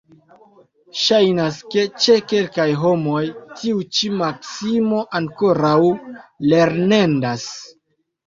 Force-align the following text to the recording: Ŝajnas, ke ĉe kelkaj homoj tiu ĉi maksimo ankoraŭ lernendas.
Ŝajnas, 0.99 1.57
ke 1.73 1.83
ĉe 2.05 2.13
kelkaj 2.31 2.65
homoj 2.85 3.21
tiu 3.59 3.83
ĉi 3.99 4.09
maksimo 4.23 5.03
ankoraŭ 5.21 5.77
lernendas. 6.55 7.47